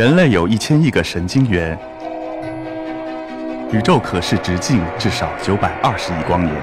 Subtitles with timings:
[0.00, 1.78] 人类有一千亿个神经元，
[3.70, 6.56] 宇宙可视直径至少九百二十亿光年。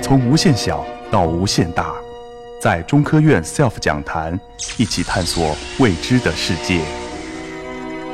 [0.00, 1.92] 从无限小到无限大，
[2.60, 4.38] 在中科院 SELF 讲坛
[4.76, 6.82] 一起探索未知的世界。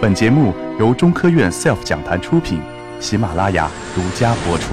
[0.01, 2.59] 本节目由中科院 SELF 讲坛出品，
[3.01, 4.73] 喜马拉雅独家播出。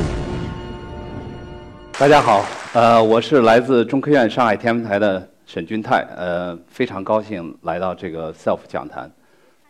[1.99, 9.11] 大家好，呃，我是来自中科院上海天文台的沈君泰，呃，非常高兴来到这个 SELF 讲坛。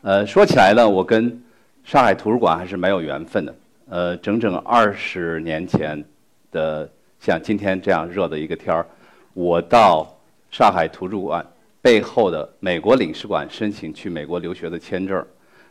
[0.03, 1.41] 呃，说起来呢，我跟
[1.83, 3.55] 上海图书馆还是蛮有缘分的。
[3.89, 6.05] 呃，整整二十年前
[6.51, 6.87] 的
[7.19, 8.85] 像今天这样热的一个天儿，
[9.33, 10.07] 我到
[10.51, 11.43] 上海图书馆
[11.81, 15.25] 背后的美国领事馆申请去美国留学的签证。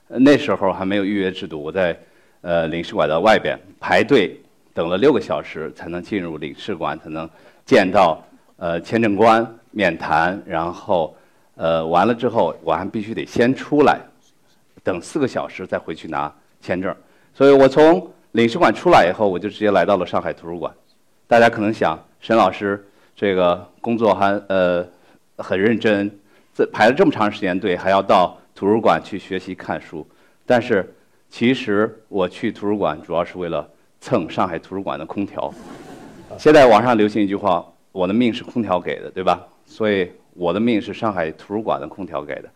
[0.08, 1.96] 那时候还没有预约制度，我在
[2.40, 4.36] 呃领事馆的外边排队。
[4.74, 7.30] 等了六个小时才能进入领事馆，才能
[7.64, 8.20] 见到
[8.56, 11.14] 呃签证官面谈，然后
[11.54, 14.00] 呃完了之后我还必须得先出来，
[14.82, 16.94] 等四个小时再回去拿签证。
[17.34, 20.72] 所以我从领事馆出来以后，我就直接来到了上海图书馆。
[21.26, 24.86] 大家可能想，沈老师这个工作还呃
[25.36, 26.10] 很认真，
[26.54, 30.06] 这排了这么长时间队，还要到图书馆去学习看书。
[30.46, 30.94] 但是
[31.28, 33.68] 其实我去图书馆主要是为了。
[34.02, 35.52] 蹭上海图书馆的空调，
[36.38, 37.62] 现在网上流行一句话
[37.92, 42.50] ：“我的命是空调给的，对吧？”所以我的命是上海图书馆的空调给的。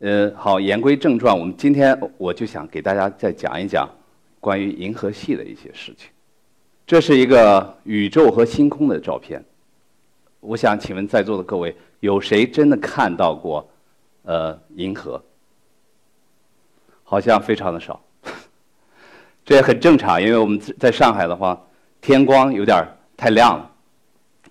[0.00, 3.88] 呃，好，言归正传，我们今天我就想给大家再讲一讲
[4.40, 6.10] 关于银河系的一些事情。
[6.84, 9.42] 这是一个宇宙和星空的照片。
[10.40, 13.70] 我想请问在座的各位，有谁真的看到过
[14.24, 15.22] 呃银河？
[17.04, 18.02] 好像非常的少。
[19.44, 21.60] 这也很正常，因为我们在上海的话，
[22.00, 22.84] 天光有点
[23.16, 23.69] 太亮了，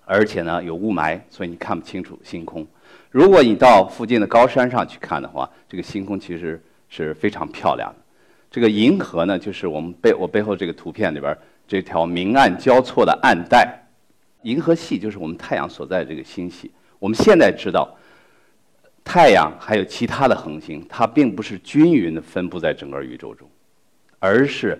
[0.09, 2.65] 而且呢有雾霾，所以你看不清楚星空。
[3.11, 7.95] 如果你到附近的高山上去看的话，这个星空其实是非常漂亮的。
[8.49, 11.37] 这个银河呢，就是我们背我背后这个图片里边
[11.67, 13.87] 这条明暗交错的暗带，
[14.41, 16.71] 银河系就是我们太阳所在这个星系。
[16.97, 17.95] 我们现在知道，
[19.03, 23.47] 太阳还有其他的恒星，它并不是均匀的分布在整个宇宙中。
[24.21, 24.77] 而是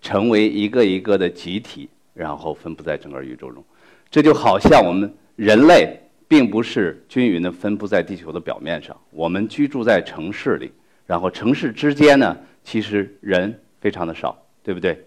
[0.00, 3.64] 成为一个一个的集体，然后分布在整个宇宙中。
[4.10, 10.72] 这就好像我们人类并不是均匀的分布在地球的表面上，我们居住在城市里，
[11.06, 15.04] 然后城市之间呢，其实人非常的少，对不对？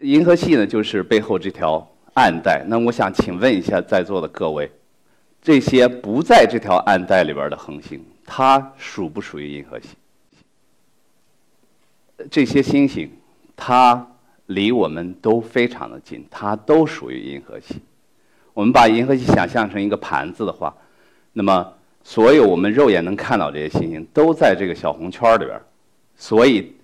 [0.00, 2.64] 银河系呢，就是背后这条暗带。
[2.66, 4.70] 那我想请问一下在座的各位，
[5.40, 9.88] 这些不在这条暗带里边的恒星，它属不属于银河系？
[12.30, 13.10] 这些星星，
[13.56, 14.06] 它
[14.46, 17.76] 离我们都非常的近，它都属于银河系。
[18.54, 20.74] 我们把银河系想象成一个盘子的话，
[21.32, 25.60] 那么所有我们肉眼能看到这些星星都在这个小红圈里边，
[26.16, 26.74] 所以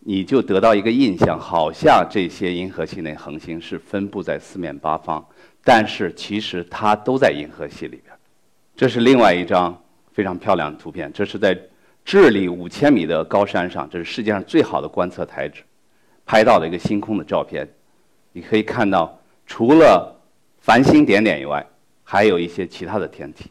[0.00, 5.24] 你就得到一个印象，好像这些银河系内恒星是分布在四面八方，
[5.62, 8.14] 但是其实它都在银河系里边。
[8.76, 11.58] 这是另外一张非常漂亮的图片，这是在。
[12.06, 15.62] 智利五千米的高山上，这是世界上最好的观测台址，
[16.26, 17.66] 拍到了一个星空的照片。
[18.32, 20.13] 你可以看到，除了
[20.64, 21.62] 繁星点点以外，
[22.02, 23.50] 还有一些其他的天体。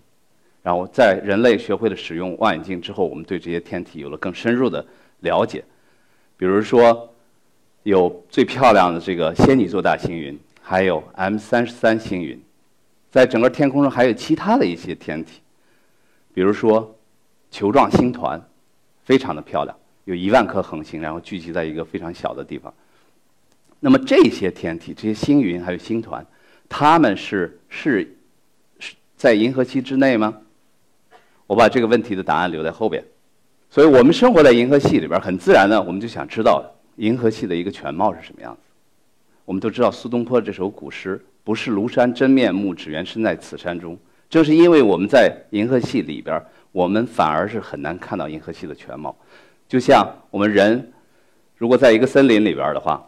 [0.63, 4.83] 然后，在人类学会了使用望远镜之后，我们对这些天体有了更深入的
[5.19, 5.63] 了解。
[6.37, 7.13] 比如说，
[7.83, 12.41] 有最漂亮的这个仙女座大星云，还有 M 三十三星云。
[13.11, 15.41] 在整个天空中还有其他的一些天体，
[16.33, 16.95] 比如说。
[17.51, 18.41] 球状星团，
[19.05, 22.73] 非常的漂亮，有一万颗恒星，然后聚集在一个非常小的地方。
[23.79, 26.25] 那么这些天体、这些星云还有星团，
[26.75, 28.17] 他们是是
[28.79, 30.39] 是在银河系之内吗？
[31.45, 33.03] 我把这个问题的答案留在后边。
[33.69, 38.61] 所以我们生活在银河系里边，很自然的，我们就想知道银河系的一个全貌是什么样子。
[39.45, 43.95] 我们都知道苏东坡这首古诗：“不识庐山真面目，只缘身在此山中。”
[44.27, 46.41] 正是因为我们在银河系里边。
[46.71, 49.15] 我们反而是很难看到银河系的全貌，
[49.67, 50.91] 就像我们人，
[51.55, 53.07] 如果在一个森林里边的话，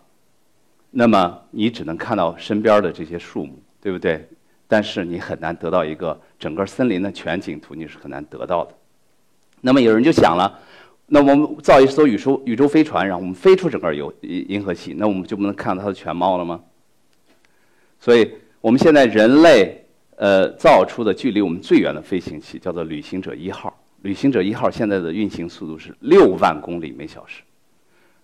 [0.98, 4.26] 那么你只能看到身边的这些树木，对不对？
[4.66, 8.72] 但是你很难得到一个整个森林的全景图，你是很难得到的。
[9.60, 10.60] 那么有人就想了，
[11.08, 16.62] 那我们造一艘宇宙宇宙飞船，然后我们飞出整个银银河系，那我们就不能看到它的全貌了吗？
[18.00, 18.32] 所以
[18.62, 19.82] 我们现在人类。
[20.18, 23.78] 呃，造出的距离我们最远的飞行器叫做旅行者一号。
[24.04, 27.44] 旅行者一号现在的运行速度是六万公里每小时。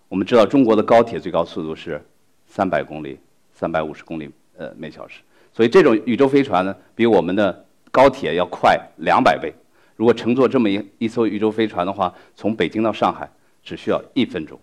[0.08, 2.02] 我们知道中国的高铁最高速度是
[2.51, 3.18] 三百公里、
[3.53, 5.21] 三百五十公里呃每小时。
[5.53, 9.53] 所以这种宇宙飞船呢，比我们的高铁要快两百倍。
[9.95, 13.30] 如果乘坐这么一一艘宇宙飞船的话，从北京到上海
[13.63, 14.59] 只需要一分钟。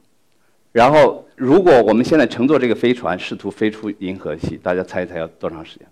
[0.70, 5.88] 然后，如果我们现在乘坐这个飞船试图飞出银河系，大家猜一猜要多长时间？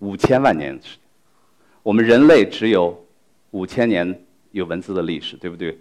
[0.00, 0.98] 五千万年时间。
[1.82, 3.06] 我们人类只有
[3.52, 5.78] 五千年有文字的历史，对不对？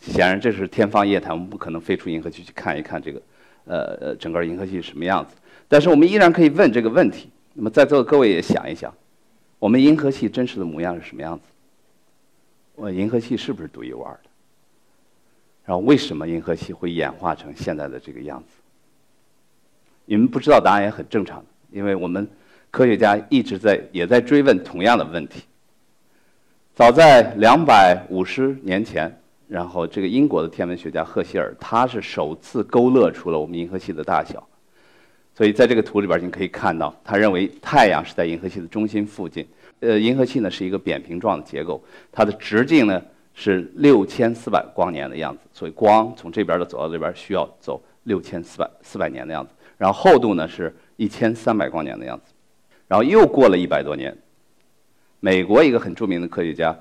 [0.00, 3.22] 显然这是天方夜谭，我们不可能飞出银河系去看一看这个，
[3.64, 5.34] 呃，整个银河系是什么样子。
[5.68, 7.30] 但是我们依然可以问这个问题。
[7.54, 8.94] 那么在座的各位也想一想，
[9.58, 11.44] 我们银河系真实的模样是什么样子？
[12.74, 14.30] 我银河系是不是独一无二的？
[15.64, 18.54] 然后为什么银河系会演化成现在的这个样子？
[20.04, 22.28] 你们不知道答案也很正常，因为我们
[22.70, 25.42] 科学家一直在也在追问同样的问题。
[26.74, 29.10] 早在两百五十年前，
[29.48, 34.46] 然后这个英国的天文学家赫歇尔，他是首次勾勒出了我们银河系的大小。
[35.34, 39.46] 所以在这个图里边，你可以看到，他认为太阳是在银河系的中心附近。
[39.80, 43.02] 呃，银河系呢是一个扁平状的结构，它的直径呢。
[43.38, 49.52] 是六千四百光年的样子，所以光从这边的走到这边需要走六千四百四百年的样子。
[49.76, 52.32] 然后厚度呢是一千三百光年的样子。
[52.88, 54.16] 然后又过了一百多年，
[55.20, 56.74] 美国一个很著名的科学家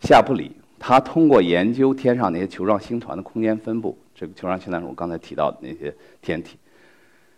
[0.00, 0.52] 夏布里，
[0.84, 6.58] 他通过研究天上那些球状星团的空间分布，这个球状星团是我刚才提到的那些天体，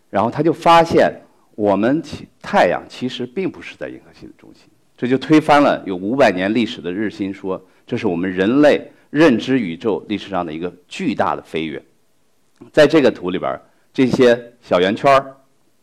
[0.08, 1.12] 然后他就发现
[1.55, 4.62] 我们其太阳其实并不是在银河系的中心，
[4.96, 7.62] 这就推翻了有五百年历史的日心说。
[7.87, 11.82] 这是我们人类认知宇宙历史上的一个巨大的飞跃。
[12.73, 13.61] 在这个图里边，
[13.93, 15.37] 这些小圆圈儿，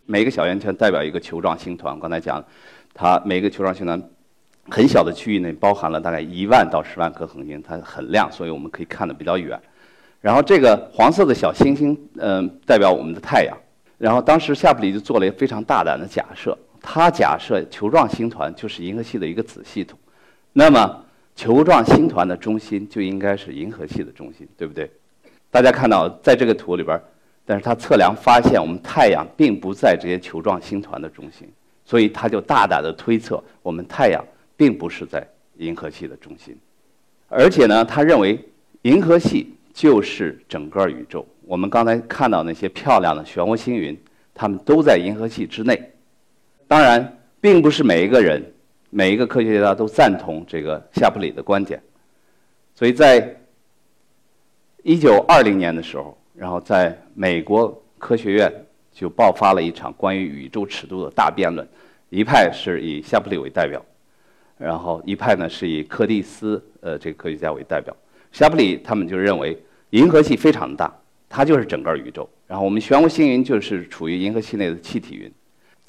[0.08, 2.00] 每个小圆圈代表一个球状星团。
[2.00, 2.44] 刚才讲，
[2.96, 4.02] 它每个球状星团
[4.72, 9.60] 很小的区域内包含了大概一万到十万颗恒星，它很亮，所以我们可以看得比较远。
[10.22, 13.58] 然后这个黄色的小星星，嗯，代表我们的太阳。
[13.98, 20.00] 然后当时夏普里就做了一个非常大胆的假设，他假设球状星团就是银河系的一个子系统。
[20.54, 21.04] 那么
[21.36, 24.90] 球状星团的中心就应该是银河系的中心，对不对？
[25.52, 26.98] 大家看到在这个图里边，
[27.46, 31.52] 但是他测量发现我们太阳并不在这些球状星团的中心，
[31.84, 34.24] 所以他就大胆的推测我们太阳
[34.62, 35.28] 并不是在
[35.58, 36.56] 银河系的中心，
[37.28, 38.40] 而且呢，他认为
[38.84, 41.26] 银河系就是整个宇宙。
[41.48, 44.00] 我们刚才看到那些漂亮的漩涡星云，
[44.36, 45.82] 它们都在银河系之内。
[46.68, 48.54] 当然，并不是每一个人。
[48.92, 51.82] 每一个科学家都赞同这个夏普里的观点，
[52.76, 53.36] 所以在
[54.84, 58.54] 一九二零年的时候，然后在美国科学院
[58.94, 61.68] 就爆发了一场关于宇宙尺度的大辩论，
[62.10, 63.84] 一派是以夏普里为代表，
[64.62, 67.96] 然后一派呢是以柯蒂斯呃这个科学家为代表。
[68.32, 69.58] 夏布里他们就认为
[69.90, 70.94] 银河系非常大，
[71.28, 75.32] 它就是整个宇宙，然后我们漩涡星云就是处于银河系内的气体云。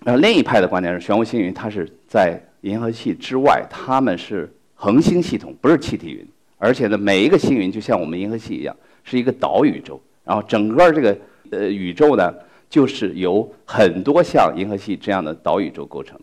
[0.04, 6.26] 然后另一派的观点是漩涡星云它是在银河系之外，它们是恒星系统，不是气体云。
[6.58, 10.00] 而且呢，每一个星云就像我们银河系一样，是一个岛宇宙。
[10.24, 11.16] 然后整个这个
[11.50, 12.32] 呃宇宙呢，
[12.70, 16.18] 就是由很多像银河系这样的岛宇宙构成。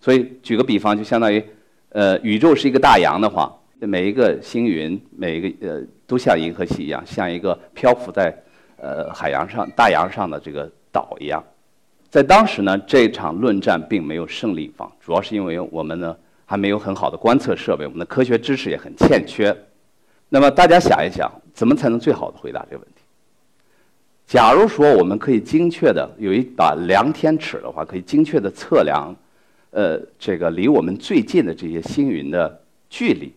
[0.00, 1.42] 所以举个比方，就相当于
[1.94, 8.34] 呃宇宙是一个大洋的话，每一个星云，每一个呃都像银河系一样，像一个漂浮在
[8.76, 11.42] 呃海洋上、大洋上的这个岛一样。
[12.10, 19.56] 在当时呢，这场论战并没有胜利方，主要是因为我们呢还没有很好的观测设备，我们的科学知识也很欠缺。
[20.28, 23.02] 那么大家想一想，怎么才能最好的回答这个问题？
[24.26, 29.14] 假如说我们可以精确的有一把量天尺的话，可以精确的测量，
[29.74, 33.32] 呃，这个离我们最近的这些星云的距离。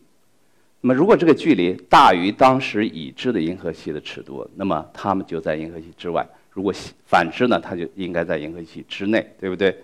[0.82, 6.24] 那么如果这个距离大于当时已知的银河系的尺度，那么它们就在银河系之外。
[6.52, 6.72] 如果
[7.08, 9.76] 反之呢，它就应该在银河系之内，对不对？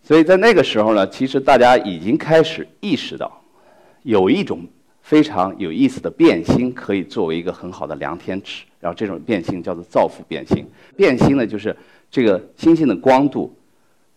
[0.00, 3.42] 所以在那个时候呢，其实大家已经开始意识到，
[4.04, 4.60] 有一种
[5.02, 8.64] 非常有意思的变星可以作为一个很好的量天尺。
[8.78, 10.64] 然后这种变星叫做造父变星。
[10.96, 11.76] 变星呢，就是
[12.12, 13.52] 这个星星的光度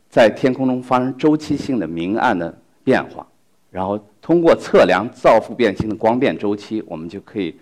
[0.10, 3.26] 在天空中发生周期性的明暗的变化，
[3.70, 7.56] 然后通过测量造父变星的光变周期，我们就可以。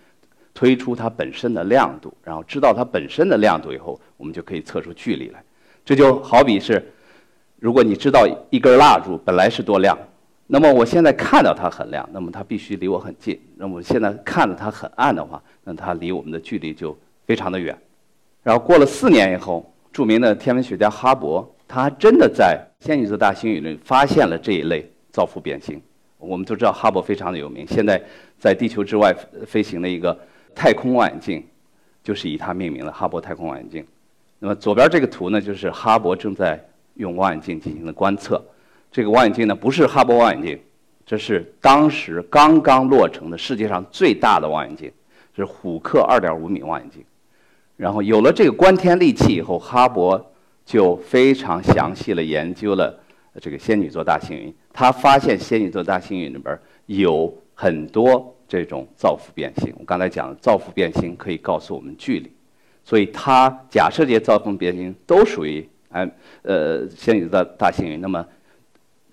[0.59, 5.39] 推出它本身的亮度，然后知道它本身的亮度以后，我们就可以测出距离来。
[5.85, 6.83] 这就好比是，
[7.59, 9.95] 如果你知道一根蜡烛本来是多亮，
[10.47, 13.39] 那么我现在看到它很亮，那么它必须离我很近。
[13.55, 17.77] 那么现在看到它很暗的话，那它离我们的距离就非常的远。
[18.41, 25.81] 然后过了四年以后，著名的天文学家哈勃，他真的在仙女座大星云里发现了这一类造父变星。
[26.17, 28.01] 我们都知道哈勃非常的有名，现在
[28.39, 30.17] 在地球之外飞行的一个。
[30.59, 31.45] 太空望远镜
[32.03, 33.85] 就是以它命名的哈勃太空望远镜。
[34.39, 36.59] 那么左边这个图呢，就是哈勃正在
[36.95, 38.43] 用望远镜进行的观测。
[38.91, 40.59] 这个望远镜呢，不是哈勃望远镜，
[41.05, 44.91] 这是当时刚刚落成的世界上最大的望远镜，
[45.35, 47.03] 是虎克2.5米望远镜。
[47.75, 50.19] 然后有了这个观天利器以后，哈勃
[50.67, 52.93] 就非常详细的研究了
[53.39, 54.53] 这个仙女座大星云。
[54.73, 59.73] 他发现仙女座大星云里边有很多这种造父变星。
[59.79, 62.29] 我刚才讲，造父变星可以告诉我们距离，
[62.83, 66.05] 所以他假设这些造父变星都属于哎
[66.41, 68.27] 呃仙女座大星云，那么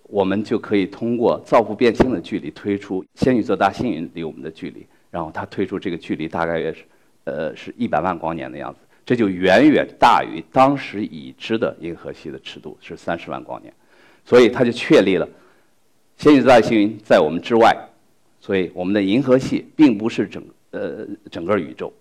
[0.08, 4.84] 我们就可以通过造父变星的距离推出仙女座大星云离我们的距离。
[5.12, 6.82] 然后他推出这个距离大概也是。
[7.26, 13.72] 呃，是一百万光年的样子，这就远远大于当时已知的银河系的尺度是三十万光年，
[14.24, 15.28] 所以它就确立了
[16.16, 17.76] 仙女座外星云在我们之外，
[18.40, 21.92] 所以我们的银河系并不是整呃整个宇宙，